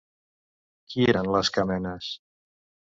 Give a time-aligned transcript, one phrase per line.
[0.93, 2.13] Qui eren les Camenes?